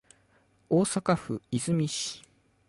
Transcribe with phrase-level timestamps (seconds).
[0.67, 2.21] 大阪府和泉市